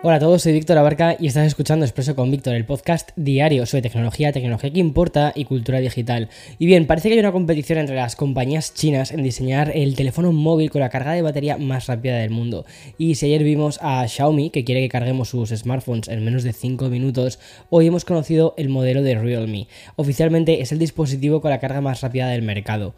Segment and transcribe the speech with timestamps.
[0.00, 3.66] Hola a todos, soy Víctor Abarca y estás escuchando Expreso con Víctor, el podcast diario
[3.66, 6.28] sobre tecnología, tecnología que importa y cultura digital.
[6.60, 10.30] Y bien, parece que hay una competición entre las compañías chinas en diseñar el teléfono
[10.30, 12.64] móvil con la carga de batería más rápida del mundo.
[12.96, 16.52] Y si ayer vimos a Xiaomi, que quiere que carguemos sus smartphones en menos de
[16.52, 19.66] 5 minutos, hoy hemos conocido el modelo de Realme.
[19.96, 22.94] Oficialmente es el dispositivo con la carga más rápida del mercado.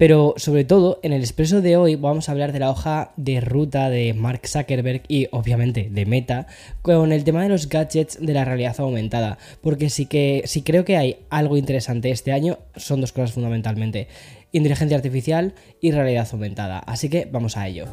[0.00, 3.42] Pero sobre todo, en el expreso de hoy vamos a hablar de la hoja de
[3.42, 6.39] ruta de Mark Zuckerberg y obviamente de Meta
[6.82, 9.38] con el tema de los gadgets de la realidad aumentada.
[9.60, 14.08] Porque sí que sí creo que hay algo interesante este año, son dos cosas fundamentalmente.
[14.52, 16.80] Inteligencia artificial y realidad aumentada.
[16.80, 17.86] Así que vamos a ello.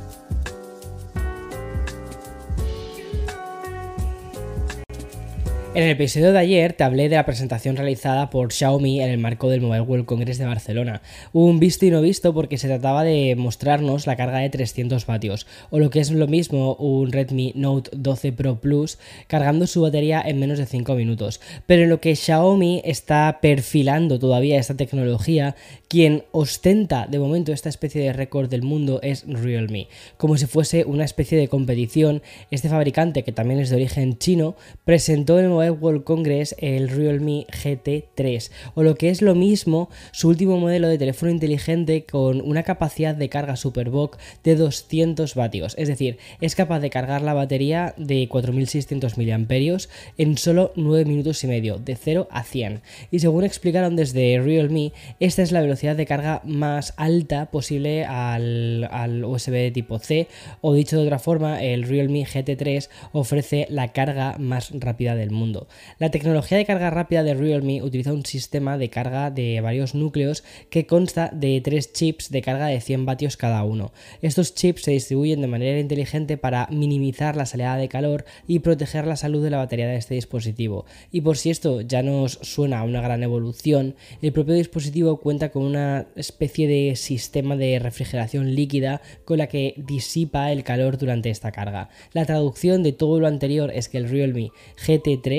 [5.78, 9.20] En el episodio de ayer te hablé de la presentación realizada por Xiaomi en el
[9.20, 11.04] marco del Mobile World Congress de Barcelona.
[11.34, 15.46] Un visto y no visto porque se trataba de mostrarnos la carga de 300 vatios,
[15.70, 18.98] o lo que es lo mismo un Redmi Note 12 Pro Plus
[19.28, 21.42] cargando su batería en menos de 5 minutos.
[21.68, 25.56] Pero en lo que Xiaomi está perfilando todavía esta tecnología,
[25.90, 29.90] quien ostenta de momento esta especie de récord del mundo es Realme.
[30.18, 34.56] Como si fuese una especie de competición, este fabricante, que también es de origen chino,
[34.84, 39.90] presentó en el Mobile World Congress el Realme GT3 o lo que es lo mismo
[40.12, 45.76] su último modelo de teléfono inteligente con una capacidad de carga Superbook de 200 vatios,
[45.78, 49.78] es decir, es capaz de cargar la batería de 4600 mAh
[50.18, 52.82] en solo 9 minutos y medio, de 0 a 100.
[53.12, 58.88] Y según explicaron desde Realme, esta es la velocidad de carga más alta posible al,
[58.92, 60.28] al USB tipo C
[60.62, 65.57] o dicho de otra forma, el Realme GT3 ofrece la carga más rápida del mundo.
[66.00, 70.44] La tecnología de carga rápida de Realme utiliza un sistema de carga de varios núcleos
[70.70, 73.92] que consta de tres chips de carga de 100 vatios cada uno.
[74.22, 79.08] Estos chips se distribuyen de manera inteligente para minimizar la salida de calor y proteger
[79.08, 80.86] la salud de la batería de este dispositivo.
[81.12, 85.50] Y por si esto ya nos suena a una gran evolución, el propio dispositivo cuenta
[85.50, 91.30] con una especie de sistema de refrigeración líquida con la que disipa el calor durante
[91.30, 91.90] esta carga.
[92.14, 94.52] La traducción de todo lo anterior es que el Realme
[94.86, 95.37] GT3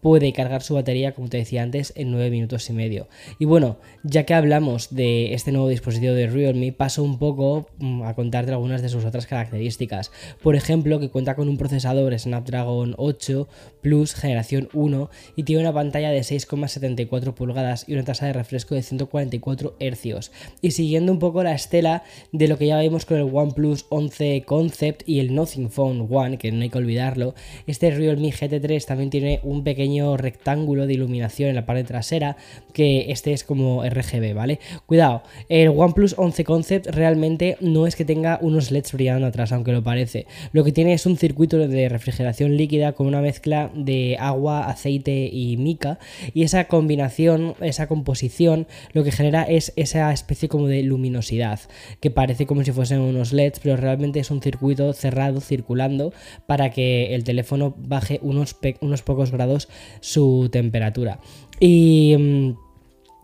[0.00, 3.08] puede cargar su batería, como te decía antes, en 9 minutos y medio.
[3.38, 8.02] Y bueno, ya que hablamos de este nuevo dispositivo de Realme, paso un poco mm,
[8.02, 10.10] a contarte algunas de sus otras características.
[10.42, 13.48] Por ejemplo, que cuenta con un procesador Snapdragon 8
[13.82, 18.74] Plus generación 1 y tiene una pantalla de 6,74 pulgadas y una tasa de refresco
[18.74, 20.30] de 144 Hz.
[20.60, 22.02] Y siguiendo un poco la estela
[22.32, 26.38] de lo que ya vimos con el OnePlus 11 Concept y el Nothing Phone One,
[26.38, 27.34] que no hay que olvidarlo,
[27.66, 32.36] este Realme GT3 también tiene un pequeño rectángulo de iluminación en la parte trasera,
[32.72, 34.60] que este es como RGB, ¿vale?
[34.86, 39.72] Cuidado, el OnePlus 11 Concept realmente no es que tenga unos LEDs brillando atrás, aunque
[39.72, 40.26] lo parece.
[40.52, 45.28] Lo que tiene es un circuito de refrigeración líquida con una mezcla de agua, aceite
[45.32, 45.98] y mica,
[46.34, 51.60] y esa combinación, esa composición, lo que genera es esa especie como de luminosidad,
[52.00, 56.12] que parece como si fuesen unos LEDs, pero realmente es un circuito cerrado circulando
[56.46, 59.68] para que el teléfono baje unos, unos pocos grados
[60.00, 61.20] su temperatura.
[61.58, 62.69] Y mm,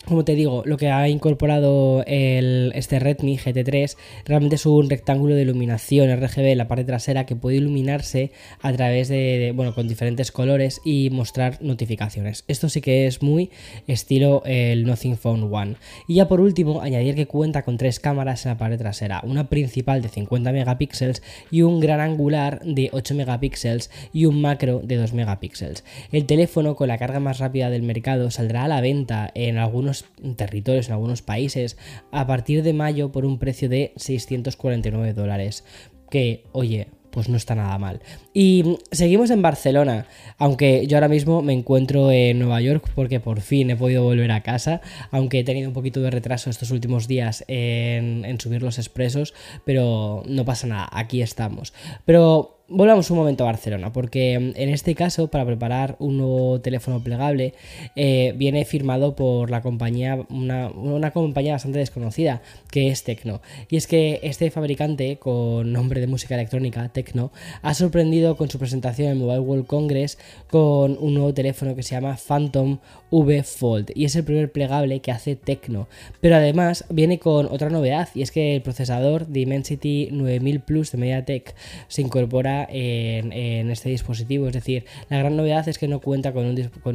[0.07, 5.35] como te digo, lo que ha incorporado el, este Redmi GT3 realmente es un rectángulo
[5.35, 8.31] de iluminación RGB en la parte trasera que puede iluminarse
[8.61, 12.45] a través de, bueno, con diferentes colores y mostrar notificaciones.
[12.47, 13.51] Esto sí que es muy
[13.89, 15.75] estilo el Nothing Phone One.
[16.07, 19.49] Y ya por último, añadir que cuenta con tres cámaras en la parte trasera, una
[19.49, 24.97] principal de 50 megapíxeles y un gran angular de 8 megapíxeles y un macro de
[24.97, 25.83] 2 megapíxeles.
[26.13, 29.96] El teléfono con la carga más rápida del mercado saldrá a la venta en algunos
[30.37, 31.77] territorios, en algunos países,
[32.11, 35.65] a partir de mayo por un precio de 649 dólares.
[36.11, 38.03] Que, oye, pues no está nada mal.
[38.35, 40.07] Y seguimos en Barcelona,
[40.37, 44.31] aunque yo ahora mismo me encuentro en Nueva York porque por fin he podido volver
[44.33, 48.63] a casa, aunque he tenido un poquito de retraso estos últimos días en, en subir
[48.63, 49.33] los expresos,
[49.65, 51.73] pero no pasa nada, aquí estamos.
[52.05, 56.61] Pero volvamos un momento a Barcelona, porque mm, en este caso, para preparar un nuevo
[56.61, 57.55] teléfono plegable,
[57.95, 63.41] eh, viene firmado por la compañía, una, una, compañía bastante desconocida, que es Tecno.
[63.71, 67.31] Y es que este fabricante, con nombre de música electrónica, Tecno,
[67.63, 70.19] ha sorprendido con su presentación en Mobile World Congress
[70.51, 72.79] con un nuevo teléfono que se llama Phantom
[73.11, 73.93] V Fold.
[73.95, 75.89] Y es el primer plegable que hace Tecno.
[76.21, 80.99] Pero además viene con otra novedad, y es que el procesador Dimensity 9000 Plus de
[80.99, 81.55] MediaTek
[81.89, 84.49] se incorpora en, este dispositivo.
[84.49, 86.47] Es decir, la gran novedad es que no cuenta con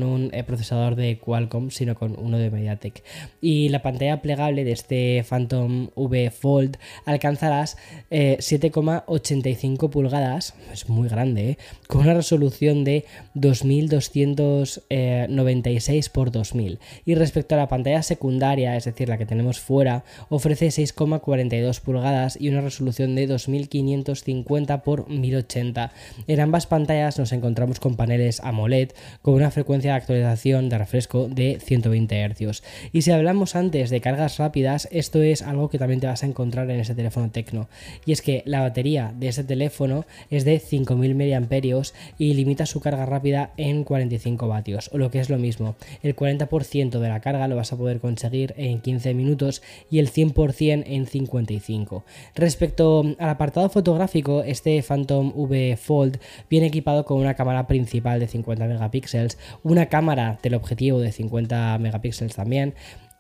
[0.04, 3.04] un, eh, procesador de Qualcomm, sino con uno de MediaTek.
[3.42, 7.78] Y la pantalla plegable de este Phantom V Fold alcanza las
[8.10, 13.06] 7,85 pulgadas, es muy grande, con una resolución de
[13.36, 16.80] 2296 x 2000.
[17.06, 22.38] Y respecto a la pantalla secundaria, es decir, la que tenemos fuera, ofrece 6,42 pulgadas
[22.40, 25.51] y una resolución de 2550 x 1080.
[25.56, 31.28] En ambas pantallas nos encontramos con paneles AMOLED con una frecuencia de actualización de refresco
[31.28, 32.64] de 120 Hz.
[32.92, 36.28] Y si hablamos antes de cargas rápidas, esto es algo que también te vas a
[36.28, 37.68] encontrar en ese teléfono Tecno.
[38.06, 41.82] Y es que la batería de este teléfono es de 5000 mAh
[42.18, 46.16] y limita su carga rápida en 45 vatios, o lo que es lo mismo, el
[46.16, 50.84] 40% de la carga lo vas a poder conseguir en 15 minutos y el 100%
[50.86, 52.04] en 55.
[52.36, 58.28] Respecto al apartado fotográfico, este Phantom V Fold viene equipado con una cámara principal de
[58.28, 62.74] 50 megapíxeles, una cámara teleobjetivo de 50 megapíxeles también,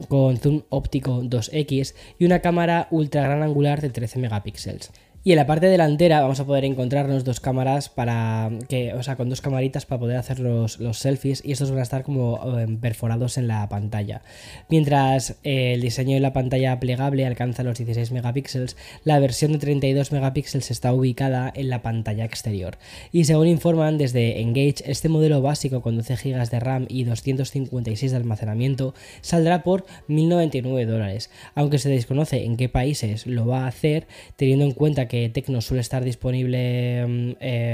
[0.07, 4.91] con zoom óptico 2x y una cámara ultra gran angular de 13 megapíxeles.
[5.23, 9.17] Y en la parte delantera vamos a poder encontrarnos dos cámaras para que, o sea,
[9.17, 12.77] con dos camaritas para poder hacer los, selfies y estos van a estar como em,
[12.77, 14.23] perforados en la pantalla.
[14.67, 19.59] Mientras eh, el diseño de la pantalla plegable alcanza los 16 megapíxeles, la versión de
[19.59, 22.79] 32 megapíxeles está ubicada en la pantalla exterior.
[23.11, 28.09] Y según informan desde Engage, este modelo básico con 12 GB de RAM y 256
[28.09, 33.67] de almacenamiento saldrá por 1.099 dólares, aunque se desconoce en qué países lo va a
[33.67, 37.70] hacer, teniendo en cuenta que que Tecno suele estar disponible mm, eh,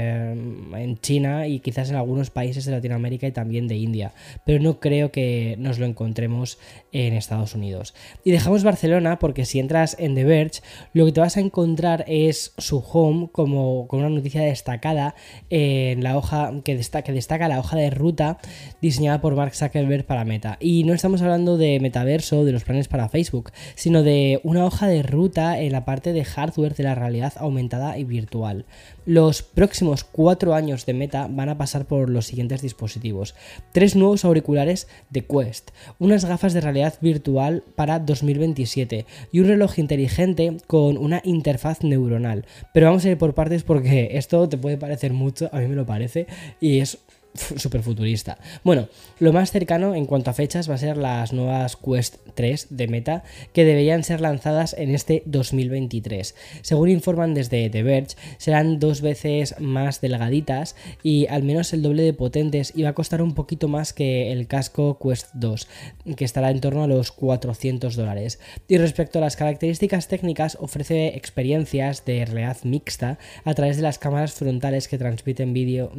[0.96, 4.12] China y quizás en algunos países de Latinoamérica y también de India,
[4.46, 6.58] pero no creo que nos lo encontremos
[6.92, 7.94] en Estados Unidos.
[8.24, 10.60] Y dejamos Barcelona porque si entras en The Verge,
[10.92, 15.14] lo que te vas a encontrar es su home como con una noticia destacada
[15.50, 18.38] en la hoja que destaca, que destaca la hoja de ruta
[18.80, 20.56] diseñada por Mark Zuckerberg para Meta.
[20.60, 24.86] Y no estamos hablando de metaverso, de los planes para Facebook, sino de una hoja
[24.86, 28.64] de ruta en la parte de hardware de la realidad aumentada y virtual.
[29.04, 33.34] Los próximos cuatro años de Meta van a pasar por los siguientes dispositivos.
[33.72, 39.78] Tres nuevos auriculares de Quest, unas gafas de realidad virtual para 2027 y un reloj
[39.78, 42.46] inteligente con una interfaz neuronal.
[42.72, 45.76] Pero vamos a ir por partes porque esto te puede parecer mucho, a mí me
[45.76, 46.26] lo parece,
[46.60, 46.98] y es
[47.56, 48.38] súper futurista.
[48.64, 48.88] Bueno,
[49.18, 52.88] lo más cercano en cuanto a fechas va a ser las nuevas Quest 3 de
[52.88, 56.34] Meta que deberían ser lanzadas en este 2023.
[56.62, 62.02] Según informan desde The Verge, serán dos veces más delgaditas y al menos el doble
[62.02, 65.68] de potentes y va a costar un poquito más que el casco Quest 2,
[66.16, 68.40] que estará en torno a los 400 dólares.
[68.68, 73.98] Y respecto a las características técnicas, ofrece experiencias de realidad mixta a través de las
[73.98, 75.90] cámaras frontales que transmiten vídeo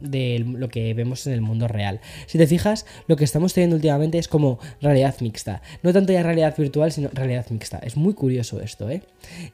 [0.00, 2.00] de lo que vemos en el mundo real.
[2.26, 5.62] Si te fijas, lo que estamos teniendo últimamente es como realidad mixta.
[5.82, 7.78] No tanto ya realidad virtual, sino realidad mixta.
[7.78, 9.02] Es muy curioso esto, ¿eh?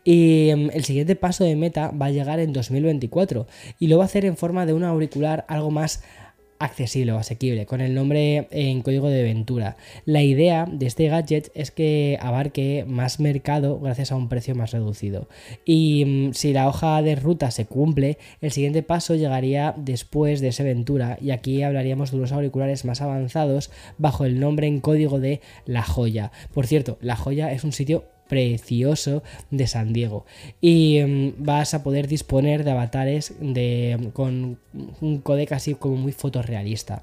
[0.04, 3.46] Y em, el siguiente paso de meta va a llegar en 2024
[3.78, 6.02] y lo va a hacer en forma de un auricular algo más
[6.58, 9.76] accesible o asequible, con el nombre en código de Ventura.
[10.04, 14.72] La idea de este gadget es que abarque más mercado gracias a un precio más
[14.72, 15.28] reducido.
[15.64, 20.48] Y mm, si la hoja de ruta se cumple, el siguiente paso llegaría después de
[20.48, 25.20] ese Ventura y aquí hablaríamos de unos auriculares más avanzados bajo el nombre en código
[25.20, 26.32] de La Joya.
[26.52, 30.26] Por cierto, La Joya es un sitio precioso de San Diego.
[30.60, 34.58] Y em, vas a poder disponer de avatares de, con
[35.00, 37.02] un codec así como muy fotorrealista.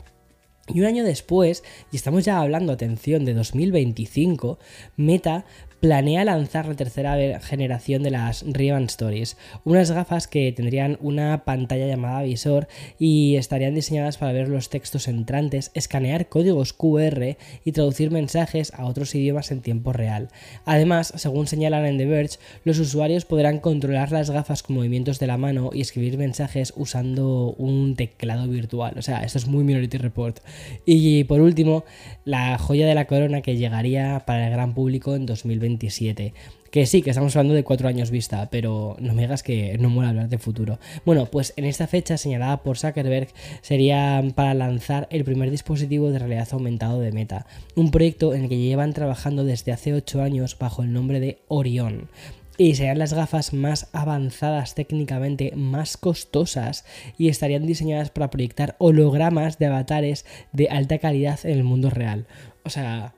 [0.67, 4.59] Y un año después, y estamos ya hablando, atención, de 2025,
[4.95, 5.45] Meta
[5.83, 9.35] planea lanzar la tercera generación de las ray Stories,
[9.65, 15.09] unas gafas que tendrían una pantalla llamada visor y estarían diseñadas para ver los textos
[15.09, 17.35] entrantes, escanear códigos QR
[17.65, 20.29] y traducir mensajes a otros idiomas en tiempo real.
[20.63, 25.27] Además, según señalan en The Verge, los usuarios podrán controlar las gafas con movimientos de
[25.27, 28.93] la mano y escribir mensajes usando un teclado virtual.
[28.97, 30.39] O sea, esto es muy Minority Report.
[30.85, 31.83] Y por último,
[32.23, 35.25] la joya de la corona que llegaría para el gran público en
[35.73, 36.33] 2027.
[36.71, 39.89] Que sí, que estamos hablando de cuatro años vista, pero no me digas que no
[39.89, 40.79] mola hablar de futuro.
[41.05, 43.27] Bueno, pues en esta fecha señalada por Zuckerberg
[43.61, 48.49] sería para lanzar el primer dispositivo de realidad aumentado de Meta, un proyecto en el
[48.49, 52.09] que llevan trabajando desde hace ocho años bajo el nombre de Orion
[52.57, 56.85] y serían las gafas más avanzadas técnicamente, más costosas
[57.17, 62.27] y estarían diseñadas para proyectar hologramas de avatares de alta calidad en el mundo real.
[62.63, 63.13] O sea,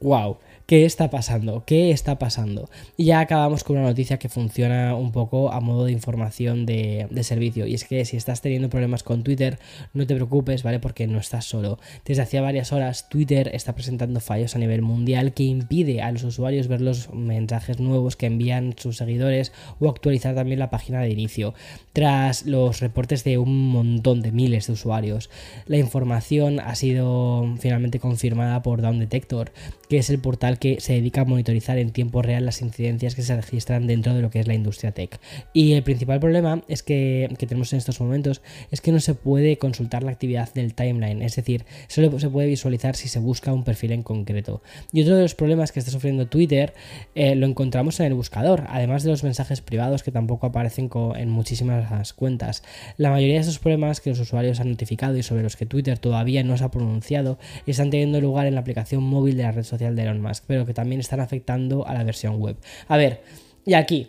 [0.00, 0.38] wow.
[0.66, 1.62] ¿Qué está pasando?
[1.64, 2.68] ¿Qué está pasando?
[2.96, 7.06] Y ya acabamos con una noticia que funciona un poco a modo de información de,
[7.22, 7.68] servicio.
[7.68, 9.60] Y es que si estás teniendo problemas con Twitter,
[9.94, 10.80] no te preocupes, ¿vale?
[10.80, 11.78] Porque no estás solo.
[12.04, 16.24] Desde hacía varias horas, Twitter está presentando fallos a nivel mundial que impide a los
[16.24, 21.10] usuarios ver los mensajes nuevos que envían sus seguidores o actualizar también la página de
[21.10, 21.54] inicio.
[21.92, 25.30] Tras los reportes de un montón de miles de usuarios,
[25.66, 29.52] la información ha sido finalmente confirmada por Down Detector,
[29.88, 33.22] que es el portal que se dedica a monitorizar en tiempo real las incidencias que
[33.22, 35.20] se registran dentro de lo que es la industria tech.
[35.52, 39.58] Y el principal problema es que, tenemos en estos momentos es que no se puede
[39.58, 43.64] consultar la actividad del timeline, es decir, solo se puede visualizar si se busca un
[43.64, 44.62] perfil en concreto.
[44.92, 46.74] Y otro de los problemas que está sufriendo Twitter
[47.14, 51.30] eh, lo encontramos en el buscador, además de los mensajes privados que tampoco aparecen en
[51.30, 52.62] muchísimas cuentas.
[52.96, 55.98] La mayoría de esos problemas que los usuarios han notificado y sobre los que Twitter
[55.98, 59.64] todavía no se ha pronunciado están teniendo lugar en la aplicación móvil de la red
[59.64, 62.56] social de Elon Musk, pero que también están afectando a la versión web.
[62.88, 63.22] A ver,
[63.64, 64.08] y aquí,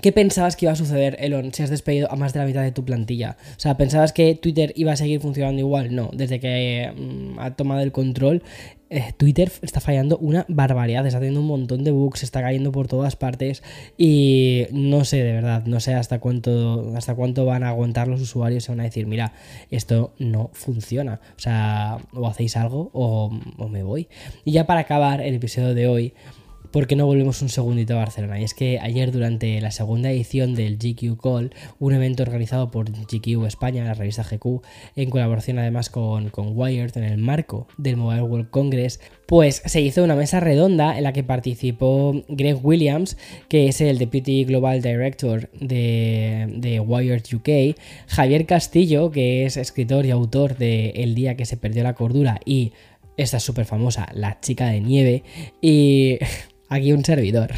[0.00, 2.62] ¿Qué pensabas que iba a suceder, Elon, si has despedido a más de la mitad
[2.62, 3.36] de tu plantilla?
[3.56, 5.94] O sea, ¿pensabas que Twitter iba a seguir funcionando igual?
[5.94, 8.42] No, desde que mm, ha tomado el control,
[8.88, 12.88] eh, Twitter está fallando una barbaridad, está teniendo un montón de bugs, está cayendo por
[12.88, 13.62] todas partes
[13.98, 18.20] y no sé, de verdad, no sé hasta cuánto, hasta cuánto van a aguantar los
[18.20, 19.34] usuarios y van a decir, mira,
[19.70, 21.20] esto no funciona.
[21.36, 24.08] O sea, o hacéis algo o, o me voy.
[24.44, 26.14] Y ya para acabar el episodio de hoy,
[26.72, 28.40] ¿por qué no volvemos un segundito a Barcelona?
[28.40, 32.90] Y es que ayer durante la segunda edición del GQ Call, un evento organizado por
[32.90, 34.62] GQ España, la revista GQ,
[34.96, 40.02] en colaboración además con, Wired en el marco del Mobile World Congress, pues se hizo
[40.02, 45.50] una mesa redonda en la que participó Greg Williams, que es el Deputy Global Director
[45.52, 51.58] de, Wired UK, Javier Castillo, que es escritor y autor de El día que se
[51.58, 52.72] perdió la cordura y
[53.18, 55.22] esta es súper famosa, La chica de nieve,
[55.60, 56.18] y
[56.72, 57.52] aquí un servidor.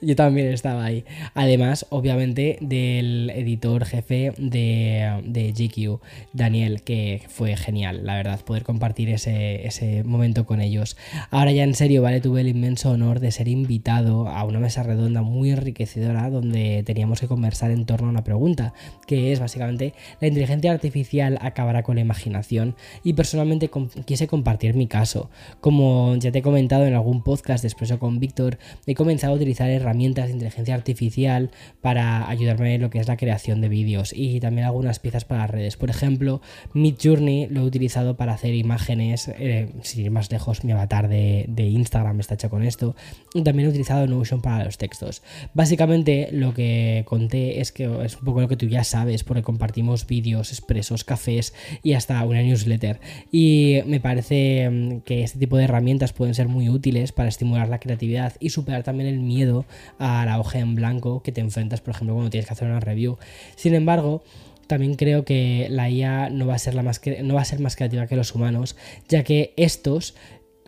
[0.00, 1.04] Yo también estaba ahí.
[1.34, 6.00] Además, obviamente, del editor jefe de, de, GQ,
[6.32, 10.96] Daniel, que fue genial, la verdad, poder compartir ese, ese momento con ellos.
[11.30, 12.20] Ahora ya en serio, ¿vale?
[12.20, 17.20] Tuve el inmenso honor de ser invitado a una mesa redonda muy enriquecedora donde teníamos
[17.20, 18.74] que conversar en torno a una pregunta,
[19.06, 22.76] que es básicamente, ¿la inteligencia artificial acabará con la imaginación?
[23.02, 23.68] Y personalmente
[24.04, 25.28] quise compartir mi caso.
[25.60, 28.20] Como ya te he comentado en algún podcast de con
[28.86, 29.87] he comenzado a utilizar herramientas
[30.26, 34.66] de inteligencia artificial para ayudarme en lo que es la creación de vídeos y también
[34.66, 35.76] algunas piezas para redes.
[35.76, 36.40] Por ejemplo,
[36.74, 41.46] Midjourney lo he utilizado para hacer imágenes, eh, sin ir más lejos, mi avatar de,
[41.58, 42.96] Instagram está hecho con esto.
[43.34, 45.22] Y también he utilizado Notion para los textos.
[45.54, 49.42] Básicamente lo que conté es que es un poco lo que tú ya sabes, porque
[49.42, 53.00] compartimos vídeos, expresos, cafés y hasta una newsletter.
[53.30, 57.68] Y me parece mm, que este tipo de herramientas pueden ser muy útiles para estimular
[57.68, 59.66] la creatividad y superar también el miedo
[59.98, 62.80] a la hoja en blanco que te enfrentas, por ejemplo, cuando tienes que hacer una
[62.80, 63.18] review.
[63.56, 64.22] Sin embargo,
[64.68, 67.58] también creo que la IA no va a ser, la más, no va a ser
[67.58, 68.76] más creativa que los humanos,
[69.08, 70.14] ya que estos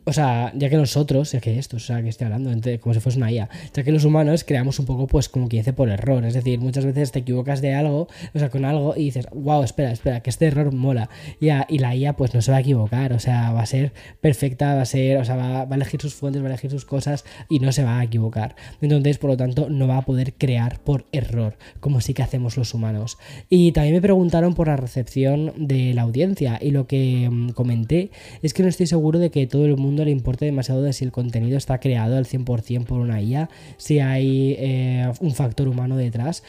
[0.05, 3.01] o sea, ya que nosotros, ya que esto, o sea, que estoy hablando como si
[3.01, 5.89] fuese una IA, ya que los humanos creamos un poco, pues, como quien dice, por
[5.89, 6.25] error.
[6.25, 9.63] Es decir, muchas veces te equivocas de algo, o sea, con algo y dices, wow,
[9.63, 11.11] espera, espera, que este error mola.
[11.41, 13.93] Y, y la IA, pues, no se va a equivocar, o sea, va a ser
[14.21, 16.71] perfecta, va a ser, o sea, va, va, a elegir sus fuentes, va a elegir
[16.71, 18.57] sus cosas y no se va a equivocar.
[18.81, 22.57] Entonces, por lo tanto, no va a poder crear por error, como sí que hacemos
[22.57, 23.19] los humanos.
[23.49, 28.11] Y también me preguntaron por la recepción de la audiencia y lo que mm, comenté
[28.43, 31.05] es que no estoy seguro de que todo el mundo le importe demasiado de si
[31.05, 35.97] el contenido está creado al 100% por una IA, si hay eh, un factor humano
[35.97, 36.43] detrás,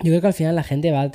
[0.00, 1.10] yo creo que al final la gente va a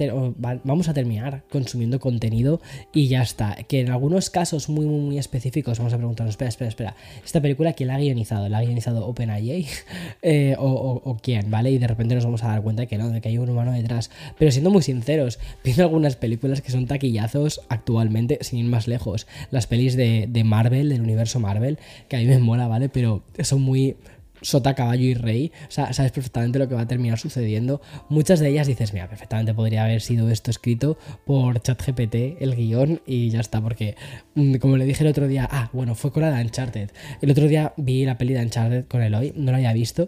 [0.63, 2.61] vamos a terminar consumiendo contenido
[2.91, 3.55] y ya está.
[3.67, 7.39] Que en algunos casos muy, muy, muy específicos vamos a preguntarnos, espera, espera, espera, ¿esta
[7.41, 8.49] película quién la ha guionizado?
[8.49, 9.67] ¿La ha guionizado OpenAI?
[10.23, 11.51] eh, o, quién?
[11.51, 11.69] ¿Vale?
[11.69, 13.71] Y de repente nos vamos a dar cuenta que no, de que hay un humano
[13.71, 14.09] detrás.
[14.39, 19.27] Pero siendo muy sinceros, viendo algunas películas que son taquillazos actualmente, sin ir más lejos,
[19.51, 22.89] las pelis de Marvel, del universo Marvel, que a mí me mola, ¿vale?
[22.89, 23.95] Pero son muy
[24.41, 25.51] sota, caballo y rey.
[25.67, 27.81] O sea, sabes perfectamente lo que va a terminar sucediendo.
[28.09, 33.01] Muchas de ellas dices, mira, perfectamente podría haber sido esto escrito por ChatGPT, el guion,
[33.05, 33.95] y ya está, porque
[34.35, 36.91] mm, como le dije el otro día, ah, bueno, fue con la de Uncharted.
[37.21, 40.07] El otro día vi la peli de Uncharted con Eloy, no la había visto,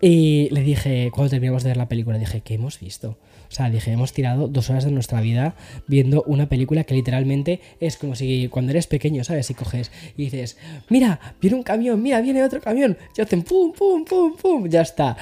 [0.00, 3.18] y le dije, cuando terminamos de ver la película, dije, ¿qué hemos visto?
[3.48, 5.54] O sea, dije, hemos tirado dos horas de nuestra vida
[5.86, 9.50] viendo una película que literalmente es como si cuando eres pequeño, ¿sabes?
[9.50, 12.96] Y coges y dices, mira, viene un camión, mira, viene otro camión.
[13.16, 14.68] Y hacen pum, pum, pum, pum.
[14.68, 15.16] Ya está.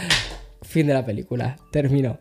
[0.62, 1.56] Fin de la película.
[1.70, 2.18] Terminó.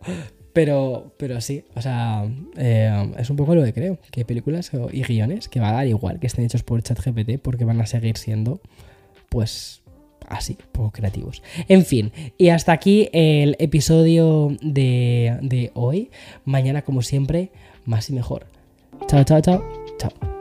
[0.54, 5.04] Pero, pero sí, o sea, eh, es un poco lo que creo, que películas y
[5.04, 8.16] guiones que va a dar igual que estén hechos por ChatGPT porque van a seguir
[8.16, 8.62] siendo,
[9.28, 9.82] pues,
[10.30, 11.44] así, poco creativos.
[11.68, 16.10] En fin, y hasta aquí el episodio de, de hoy.
[16.44, 17.52] Mañana, como siempre,
[17.86, 18.48] más y mejor.
[19.08, 19.64] Chao, chao, chao.
[19.98, 20.35] Chao.